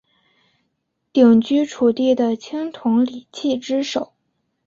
[1.13, 4.13] 鼎居楚地的青铜礼器之首。